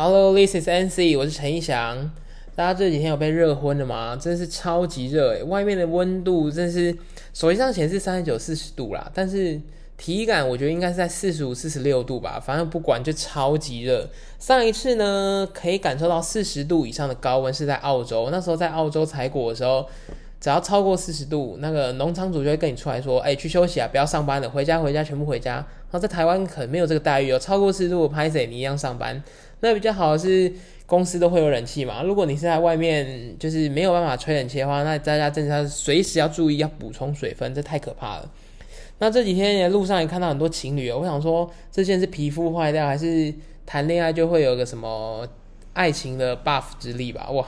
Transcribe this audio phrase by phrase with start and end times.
[0.00, 2.08] Hello，this is NC，我是陈义翔。
[2.54, 4.14] 大家这几天有被热昏了吗？
[4.14, 6.96] 真是超级热诶，外面的温度真是
[7.34, 9.60] 手机上显示三十九、四十度啦，但是
[9.96, 12.38] 体感我觉得应该是在四十五、四十六度吧。
[12.38, 14.08] 反正不管，就超级热。
[14.38, 19.84] 上一次呢，可以感受到四十度以上的高温是在澳洲，那时候在澳洲采果的时候。
[20.40, 25.54] 只要超过四十度，那个农场主就会跟你出来说：“哎，去休息啊，不要上班了，回家回家，全部回家。”
[25.90, 29.20] 然后在台湾可能没有这个待遇哦，超过四十度拍谁你一样上班。
[29.60, 30.52] 那比较好的是
[30.86, 32.02] 公司都会有冷气嘛。
[32.02, 38.30] 如果你是在外面就是没有办法吹冷气的话，那大家真的随时要注意要补充水分，这太可怕了。
[38.98, 43.32] 那这几天路上也看到很多情侣，我想说这件是皮肤坏掉，还是
[43.64, 45.26] 谈恋爱就会有个什么
[45.72, 47.30] 爱情的 buff 之力吧？
[47.30, 47.46] 哇！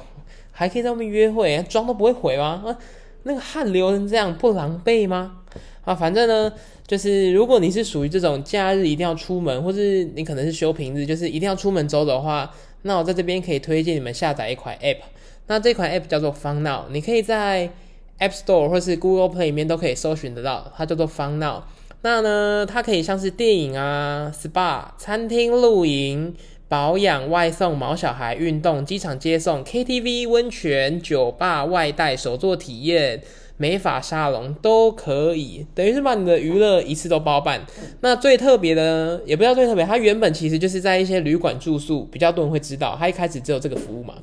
[0.53, 2.77] 还可以在外面约会，妆都不会毁吗？
[3.23, 5.39] 那个汗流成这样不狼狈吗？
[5.85, 6.53] 啊，反正呢，
[6.87, 12.51] 就是如果你是属于这种假日一定要出门，或是你可能是休平日，就是一定要出门走的话，
[12.83, 14.99] 那我在这边可以推荐你们下载一款 App。
[15.47, 17.71] 那这款 App 叫做 Fun Now，你可以在
[18.19, 21.63] App Store 或是 Google Play 里面都可以搜寻得到，它叫做 Fun Now。
[22.03, 26.35] 那呢，它可以像是电影啊、SPA、餐厅、露营。
[26.69, 33.21] 保养、外送、毛小孩、运动、机场接送、KTV、温泉、酒吧、外带、手作体验、
[33.61, 37.61] 美发沙龙都可以，等于是把你的娱乐一次都包办。
[38.01, 44.15] 那最特别的，也不叫最特别，它原本其实就是在一些旅馆住宿，比较多人会知道，它一开始只有这个服务嘛。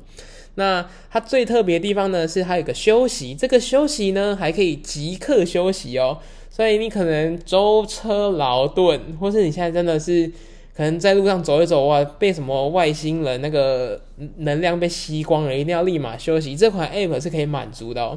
[0.56, 6.18] 那它最特别的地方呢，是它有个休息，这个休息呢还可以即刻休息哦。
[6.50, 10.28] 所以你可能舟车劳顿，或是你现在真的是。
[10.76, 14.00] 可能在路上走一走哇，被什么外星人那个
[14.36, 16.54] 能量被吸光了，一定要立马休息。
[16.54, 18.16] 这款 app 是可以满足的哦。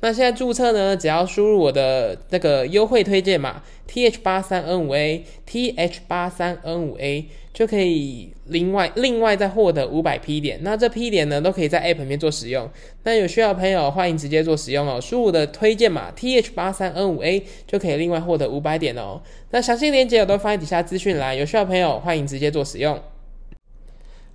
[0.00, 10.40] 那现在注册呢，只要输入我的那个优惠推荐码 T H 八三 N 五 A T H 八三 N 五 A 就可以另外另外再获得五百 P
[10.40, 10.60] 点。
[10.62, 12.70] 那这 P 点呢，都可以在 App 里面做使用。
[13.02, 15.00] 那有需要的朋友欢迎直接做使用哦。
[15.00, 19.20] 输入我的推荐码 T H 八三 N 五 A 就可以另外获得五百点哦。
[19.50, 22.96] 那详细链接我都放在底下资讯栏，有需要的朋友欢迎直接做使用。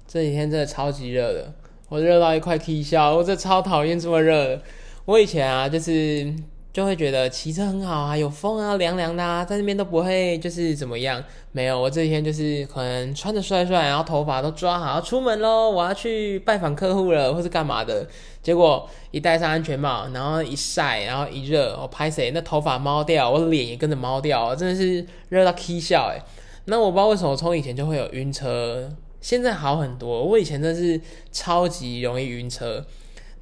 [0.05, 1.53] 这几天真的超级热的，
[1.87, 4.61] 我热到一块 K 笑，我这超讨厌这么热的。
[5.05, 6.33] 我以前啊，就是
[6.71, 11.21] 就会觉得骑车很好啊，有风啊，凉凉的啊，在那边都不会就是怎么样。
[11.51, 18.07] 没有，我这几天就是可能穿着帅帅，然后头发都抓好，出门喽，我要去拜访客户了，或是干嘛的。
[18.41, 26.23] 结果一戴上安全帽，然后一晒，然后一热，我拍谁那头发猫掉，我脸也跟着猫掉，真的是热到 K 笑哎。
[26.65, 28.89] 那我不知道为什么从以前就会有晕车，
[29.19, 30.23] 现在好很多。
[30.23, 30.99] 我以前真是
[31.29, 32.85] 超级容易晕车。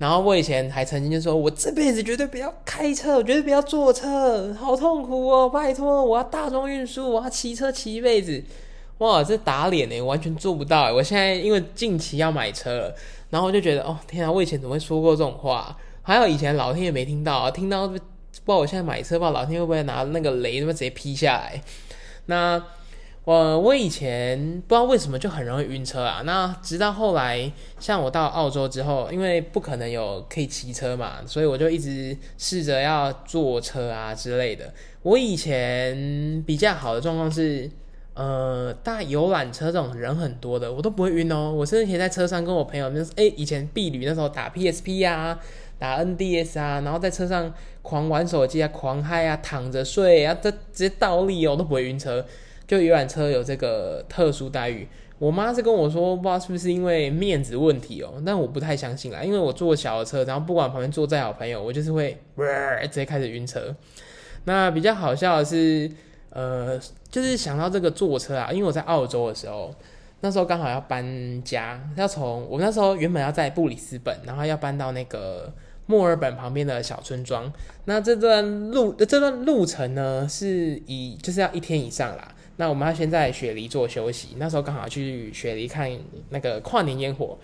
[0.01, 5.47] 然后我以前还曾经就说，我这辈子绝对不要开车，绝对不要坐车，好痛苦哦！
[5.47, 8.43] 拜托，我要大众运输，我要骑车骑一辈子。
[8.97, 10.91] 哇，这打脸呢，完全做不到。
[10.91, 12.95] 我现在因为近期要买车了，
[13.29, 15.77] 然后我就觉得，哦天啊，我以前怎么会说过这种话？
[16.01, 18.01] 还有以前老天也没听到，听到不知
[18.43, 21.61] 道我现在买车，不知道老天会不会拿那个雷他妈直接劈下来？
[22.25, 22.59] 那。
[23.23, 34.73] 我我以前不知道为什么就很容易晕车啊，那直到后来，像我到澳洲之后，因为不可能有可以骑车嘛，所以我就一直试着要坐车啊之类的。
[35.03, 37.69] 我以前比较好的状况是，
[38.15, 41.51] 呃，大游览车这种人很多的，我都不会晕哦。
[41.51, 45.39] 我甚至可以在车上跟我朋友，那哎，以前避旅那时候打 PSP 啊，
[45.77, 47.53] 打 NDS 啊，然后在车上
[47.83, 52.25] 狂玩手机啊，狂嗨啊，躺着睡啊，这直接倒立哦，都不会晕车。
[52.71, 54.87] 就游览车有这个特殊待遇，
[55.19, 62.17] 我妈是跟我说，不知道是不是因为面子问题哦，但我不太相信啦，因为我坐小的车，然后不管旁边坐再好朋友，我就是会
[62.83, 63.75] 直接开始晕车。
[64.45, 65.91] 那比较好笑的是，
[66.29, 69.75] 呃，就是想到这个坐车啊，因为我在澳洲的时候，
[70.21, 75.51] 那时候刚好要搬家，要从我那时候原本要在布里斯本，然后要搬到那个
[75.87, 77.51] 墨尔本旁边的小村庄，
[77.83, 82.33] 那这段路这段路程呢，是以就是要一天以上啦。
[82.61, 85.89] 那我们要先在雪梨做休息，那时候刚好去雪梨看
[86.29, 87.35] 那个跨年烟火，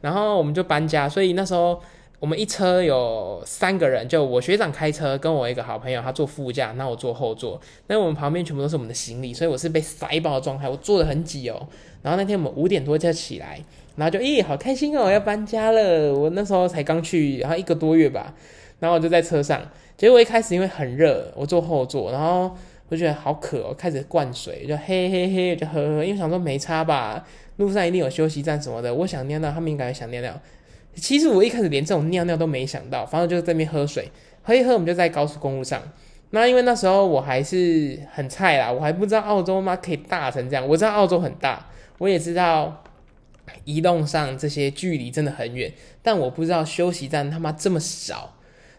[0.00, 1.80] 然后我们就搬家，所以那时候
[2.18, 11.68] 我们一车有三个人，就我学长开车，跟我一个好朋友，他坐副驾，那我坐后座，那我们旁边全部都是我们的行李，所以我是被塞爆的状态，我坐的很挤哦。
[12.02, 13.60] 然后那天我们五点多就起来，
[13.94, 16.12] 然后就咦，好开心哦，要搬家了。
[16.12, 18.34] 我那时候才刚去，然后一个多月吧，
[18.80, 19.62] 然后我就在车上，
[19.96, 22.50] 结果一开始因为很热，我坐后座，然后。
[22.90, 27.26] 我觉得好渴哦，开始灌水，就嘿嘿嘿，就喝喝，因为想说没差吧，
[27.56, 28.92] 路上一定有休息站什么的。
[28.94, 30.38] 我想尿尿，他们应该想尿尿。
[30.94, 34.08] 其实我一开始连这种尿尿都没想到，反正就在那边喝水，
[34.42, 35.82] 喝一喝，我们就在高速公路上。
[36.30, 40.68] 那因为那时候我还是很菜啦，我还不知道澳洲吗可以大成这样。
[40.68, 41.66] 我知道澳洲很大，
[41.98, 42.84] 我也知道
[43.64, 45.72] 移动上这些距离真的很远，
[46.02, 48.34] 但我不知道休息站他妈这么少，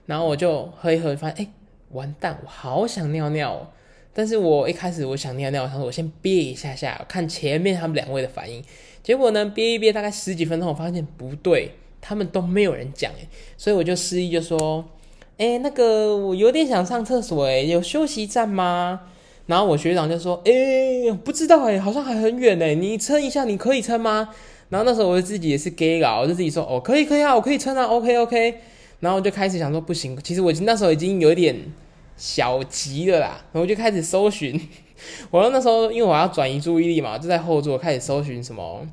[0.06, 1.50] 然后我就喝一喝，发现哎，
[1.92, 3.72] 完蛋，我好想尿尿。
[4.18, 8.64] 但是我一开始我想尿尿，我想说我先憋一下下，看前面他们两位的反应。
[9.04, 13.28] 结果呢，憋一憋大概十几分钟，我发现不对，他们都没有人讲哎，
[13.58, 14.86] 所以我就示意就说，
[15.38, 19.02] 哎，那个我有点想上厕所哎，有休息站吗？
[19.48, 24.30] 然后我学长就说，哎，不知道哎，好像还很远哎，你撑一下，你可以撑吗？
[24.70, 28.56] 然后那时候我自己也是 gay 佬，我就自己说，哦，可以可以啊，我可以撑啊，OK OK。
[29.02, 31.54] 然后我就开始想说，不行，其实我那时候已经有点。
[32.18, 34.60] 小急了啦，然后就开始搜寻。
[35.30, 38.88] 我那时候因为我要转移注意力嘛，就在后座开始搜寻什么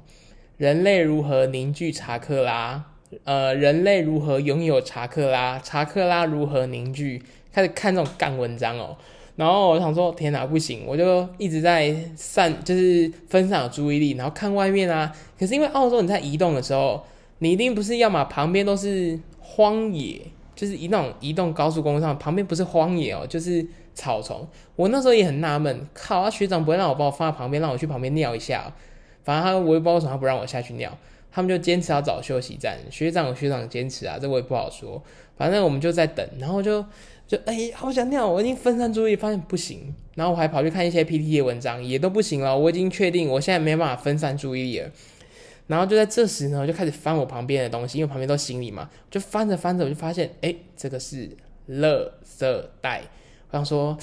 [0.56, 2.84] 人类如何凝聚查克拉，
[3.24, 7.22] 呃，人类如何拥有查克拉，查克拉如何凝聚，
[7.52, 8.96] 开始看这种干文章哦。
[9.36, 15.10] 然后我想说，天哪，不行，我就一直在散，就是分散注意力，然后看外面啊。
[15.38, 17.02] 可是因为澳洲你在移动的时候，
[17.38, 20.20] 你一定不是要么旁边都是荒野。
[20.54, 24.46] 就是移动移动高速公路上旁边不是荒野哦，就是草丛。
[24.76, 26.30] 我那时候也很纳闷，靠啊！
[26.30, 28.72] 学长不会让我把我放在旁边，让我去旁边尿一下。
[29.24, 30.96] 反正他我也不知道为什么他不让我下去尿，
[31.30, 32.78] 他们就坚持要找休息站。
[32.90, 35.02] 学长有学长坚持啊，这我也不好说。
[35.36, 36.84] 反正我们就在等，然后就
[37.26, 38.28] 就哎，好想尿！
[38.28, 39.94] 我已经分散注意，发现不行。
[40.14, 42.56] 然后我还跑去看一些 PPT 的文章，也都不行了。
[42.56, 44.90] 我已经确定，我现在没办法分散注意力了。
[45.66, 51.30] 然后就在这时呢，我就开始翻我旁边的东西，因为旁边都行李嘛，就翻着翻着，我就发现，哎，这个是
[51.70, 53.02] 垃圾袋。
[53.50, 53.96] 我想说，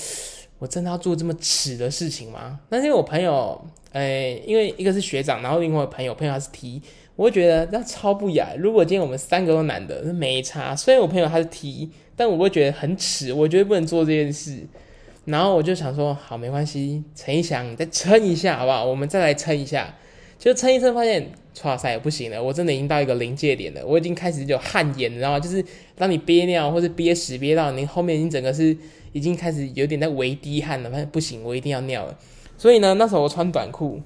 [0.58, 2.60] 我真的要做这么耻的事情吗？
[2.70, 3.60] 但是因为我朋友，
[3.92, 6.82] 哎，因为一个是学长，然后另外朋友朋友他是 T，
[7.16, 8.54] 我会觉得那超不雅。
[8.58, 10.76] 如果今天我们三个都男的，那没差。
[10.76, 14.66] 虽然我朋友他是 T，但我会觉得很耻，我绝对不能做这件事。
[15.26, 18.86] 然后我就想说，好，没关系，陈一翔，你再撑一下好不好？
[18.86, 19.94] 我们再来撑一下。
[20.40, 21.32] 就撑一撑，发现
[21.64, 25.40] 哇塞不行了，我真的已经到一个临界点了，我已经开始有汗颜，你知道吗？
[25.40, 25.64] 就是
[25.98, 28.76] 当你憋尿或者憋屎憋到你后面，你整个是
[29.12, 32.18] 已经开始有点在微滴汗了，发现不行，我一定要尿了。
[32.58, 34.02] 所以呢，那时候我穿短裤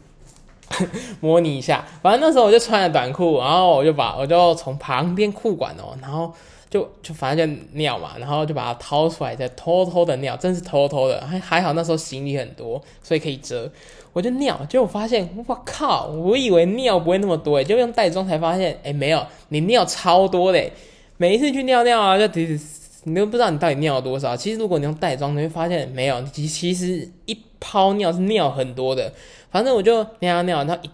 [1.21, 6.33] 模拟一下，反正那时候我就穿了短裤，然后我就把我就从旁边裤管哦，然后
[6.73, 13.71] 就就反正就尿嘛，然后就把它掏出来，再偷偷的尿，真是偷偷的，还还好那时候行李很多，所以可以遮。
[14.11, 16.07] 我就尿，结果发现，我靠！
[16.07, 20.73] 我以为尿不会那么多，就用袋装才发现，哎，没有，你尿超多嘞！
[21.17, 22.59] 每一次去尿尿啊，就其实
[23.03, 24.35] 你都不知道你到底尿了多少。
[24.35, 29.13] 其实如果你用袋装，你会发现没有，其其实一泡尿是尿很多的。
[29.51, 30.89] 反正我就尿尿，然后一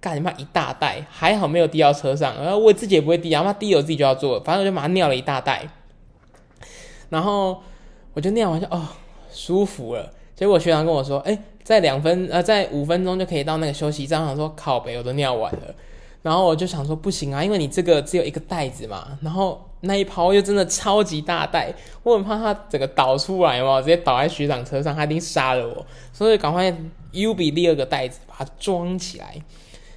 [0.00, 5.68] 干什么一大袋，还好没有滴到车上，然后我自己也不会滴，然后滴我自己就要做，反正我就马上尿了一大袋。
[7.08, 7.62] 然后
[8.14, 8.88] 我就尿完就哦
[9.32, 11.38] 舒服了，结果学长跟我说，哎。
[11.62, 14.24] 在两分呃，在五分钟就可以到那个休息站。
[14.24, 15.74] 想说靠北，我都尿完了，
[16.20, 21.72] 然后我就想说不行啊，因为你这个只有一个袋子嘛，然后那一泡又真的超级大袋，
[22.02, 26.74] 我很怕它整个倒出来嘛，直接倒在学长车上，他一定杀了我，所以赶快
[27.12, 29.36] U 比第二个袋子把它装起来。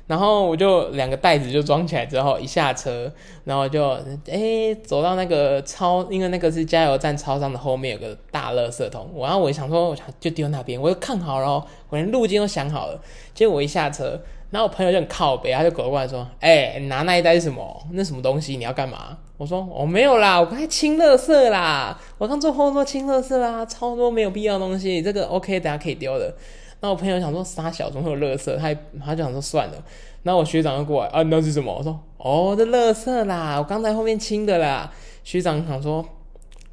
[0.05, 3.09] 然后我就两个袋子就装起来之后，一下车，
[3.45, 3.97] 然后就
[4.29, 12.99] 哎走到那个超，因为那个是加油站超商的后面有个大垃圾桶，然后我想说，我想就丢那边，我就看好了，我连路径都想好了。
[13.33, 14.19] 结果我一下车，
[14.49, 17.87] 然后我朋友就很靠北，他就走过来说：“哎，你拿那一袋是什么？
[17.93, 18.57] 那什么东西？
[18.57, 26.35] 你要干嘛？”我说：“我没有啦，我刚清垃圾啦，我刚坐后座清垃圾啦，超多没有必要的东西，这个 OK，等下可以丢的。”
[26.83, 29.83] 那我朋友想说傻小中会有垃圾，他他就想说算了。
[30.23, 31.73] 那我学长就过来啊，那是什么？
[31.73, 34.91] 我说哦，这垃圾啦，我刚才后面清的啦。
[35.23, 36.05] 学长想说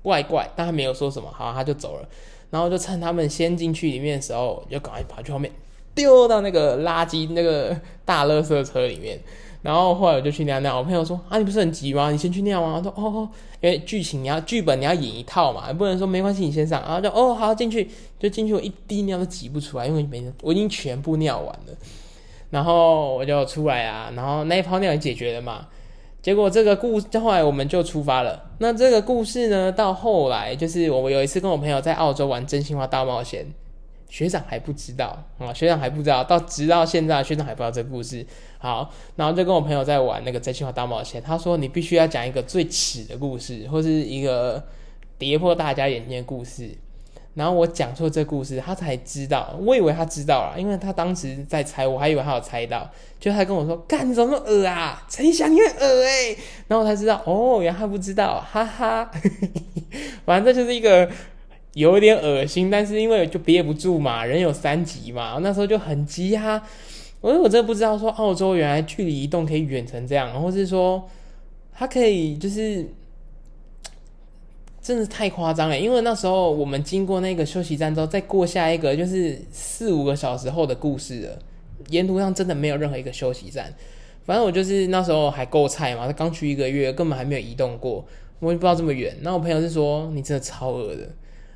[0.02, 2.08] 怪怪，但他没有说什么，好，他就走了。
[2.50, 5.52] 然后就趁他们先进去里面的时候，就赶快跑去后面
[5.94, 9.16] 丢到那个垃圾那个大垃圾车里面。
[9.62, 12.10] 然后后来我就去尿尿，我朋友说啊，你不是很急吗？
[12.10, 12.76] 你先去尿啊？
[12.76, 13.28] 我说哦，
[13.60, 16.80] 因为剧情你要剧本你要演一套嘛，不能说没关系你先上。
[16.82, 21.74] 然后就哦好进去，就进去我一滴尿都挤不出来，因为没我已经全部尿完了。
[22.48, 25.66] 然后我就出来啊，然后那一泡尿也解决了嘛。
[26.22, 28.50] 结果这个故后来我们就出发了。
[28.58, 33.46] 那这个故事呢，到后来就是我有一次跟我朋友在澳洲玩真心话大冒险。
[34.10, 38.26] 学长还不知道啊，学长还不知道，到直到现在，学长还不知道这个故事。
[38.58, 41.22] 好，然后就跟我朋友在玩那个真心话大冒险。
[41.22, 44.62] 他说你必须要讲一个最耻的故事，或是一个
[45.16, 46.76] 跌破大家眼镜的故事。
[47.34, 49.56] 然后我讲出这故事，他才知道。
[49.60, 52.90] 我以为他知道了，因为他当时在猜，我还以为他有猜到。
[53.20, 55.06] 就他跟我说：“干，什么恶啊？
[55.08, 56.36] 陈翔，你很恶哎。”
[56.66, 59.08] 然后我才知道，哦，原来他不知道，哈哈。
[60.26, 61.08] 反正这就是一个。
[61.74, 66.62] 有一点恶心，但是因为就憋不住嘛，人有三急嘛，那时候就很急啊。
[67.20, 71.08] 我我真的不知道说澳洲原来距离移动可以远成这样，或是说
[71.72, 72.86] 它可以就是
[74.80, 75.78] 真的太夸张了。
[75.78, 81.38] 因为那时候我们经过那个休息站之后，再过下一个就是四五个小时后的故事了。
[81.90, 83.72] 沿途上真的没有任何一个休息站。
[84.24, 88.04] 反正我就是那时候还够菜嘛，他刚去一个月，根本还没有移动过，
[88.38, 89.16] 我也不知道这么远。
[89.22, 91.08] 那我朋友是说你真的超饿的，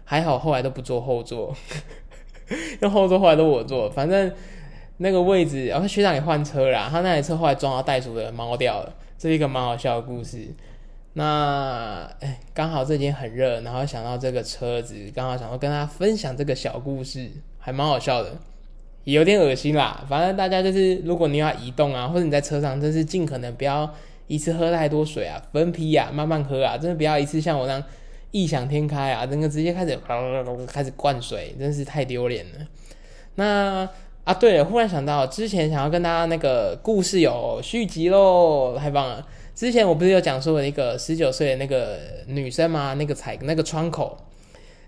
[0.04, 1.54] 还好后来都不坐后座，
[2.82, 4.32] 用后座后来都我坐，反正。
[4.99, 10.46] 那个位置，然后学长也换车了，他那台车后来撞到袋鼠的猫掉了，这是一个蛮好笑的故事。
[11.14, 18.38] 那哎，刚好这几天很热，然后想到这个车子，刚好想要跟大家分享这个小故事，还蛮好笑的，
[19.02, 20.04] 也有点恶心啦。
[20.08, 23.92] 反正大家就是，如果你要移动啊，或者你在车上，真是尽可能不要
[24.28, 27.82] 一次喝太多水啊，分批啊，慢慢喝啊，真的不要一次像我那样
[28.34, 29.96] 异想天开啊，整个直接开始
[30.66, 32.66] 开始灌水，真是太丢脸了。
[33.36, 33.88] 那。
[34.24, 39.28] 啊，对了，忽然想到，之前想要跟大家那个故事有续集喽，太棒了！
[39.54, 41.98] 之前我不是有讲述了一个十九岁的那个
[42.28, 42.94] 女生吗？
[42.94, 44.16] 那个采那个窗口，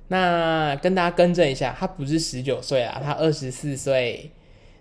[0.08, 4.30] 那跟大家更正一下，她不是十九岁啊，她二十四岁。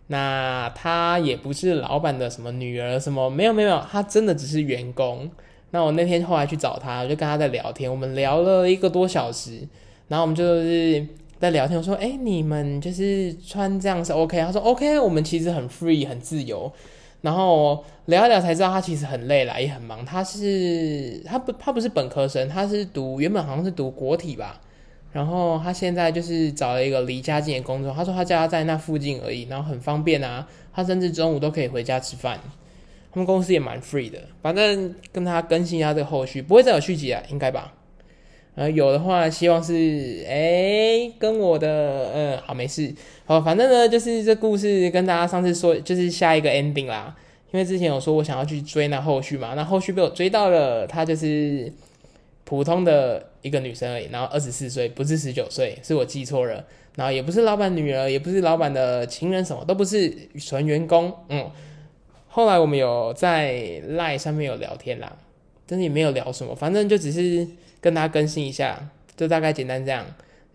[0.07, 5.29] 那她也不是老板的什么女儿，什么没有没有，她真的只是员工。
[5.75, 9.59] 那我那天后来去找他，我，就跟他在聊天，我们聊了一个多小时，
[10.07, 11.05] 然后我们就是。
[11.37, 16.71] 在聊天，我说：“哎，你们就是穿这样是 OK？” 他说：“OK，我们其实很 free，很自由。”
[17.21, 20.03] 然后聊一聊才知道他其实很累了，也很忙。
[20.05, 24.61] 他是他不他不是本科生，他是读原本好像是读国体吧。
[25.11, 27.93] 然后他现在就是找了一个离家近的工作。
[27.93, 30.47] 他说他家在那附近而已，然后很方便啊。
[30.73, 32.39] 他甚至中午都可以回家吃饭。
[33.15, 34.19] 他们公司也蛮 free 的。
[34.41, 37.73] 反正跟他更新一下这个后续，不会再有续集啊，应该吧。
[38.55, 42.93] 呃，有的话，希望是哎，跟我的嗯，好，没事，
[43.25, 47.15] 好，反正呢，就是这故事跟大家上次说，就是下一个 ending 啦。
[47.53, 51.71] 因为之前有说我想要去追那后续嘛，那后续被我追到了，她就是
[52.43, 56.65] 普通的一个女生而已，然后二十四岁，不是十九岁，是我记错了，
[56.97, 61.13] 然后也不是老板女儿，也不是老板的情人，什么都不是，纯员工。
[61.29, 61.49] 嗯，
[62.35, 63.53] 后来我们有在
[63.87, 65.15] Line 上面有聊天啦，
[65.65, 67.47] 但是也没有聊什么，反正就只是。
[67.81, 70.03] 跟大家更新一下，就大概简单这样。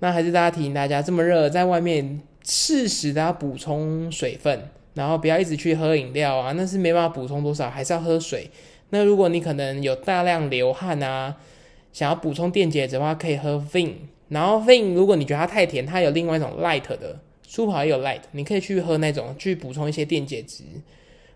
[0.00, 8.50] 那还是大家提醒大家，这么热，在外面适时的要补充水分，然后不要一直去喝饮料啊，那是没办法补充多少，还是要喝水。
[8.88, 11.36] 那如果你可能有大量流汗啊，
[11.92, 13.92] 想要补充电解质的话，可以喝 Vin。
[14.30, 20.64] 然后 Vin，如果你觉得它太甜，它有另外一种 Light 的，舒跑也有 Light，你可以去喝那种，去补充一些电解质。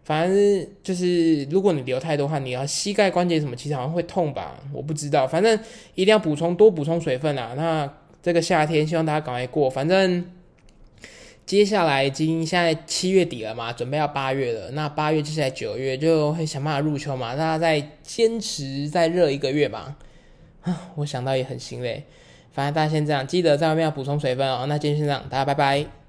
[0.04, 4.60] 反正就是，如果你流太多汗，你要膝盖关节什么，其实好像会痛吧？
[4.70, 5.26] 我不知道。
[5.26, 5.58] 反正
[5.94, 7.54] 一定要补充，多补充水分啊。
[7.56, 7.90] 那
[8.22, 9.70] 这个夏天，希望大家赶快过。
[9.70, 10.24] 反正
[11.46, 14.70] 接下来已经现在七月底了嘛，准备要八月了。
[14.72, 17.34] 那八月接下来九月就会想办法入秋嘛。
[17.34, 19.96] 大家再坚持再热一个月吧。
[20.62, 22.04] 啊， 我想到也很心累。
[22.52, 24.66] 反正大家先这样，记得在外面要补充水分哦。
[24.68, 26.03] 那今天先这样，大家拜拜。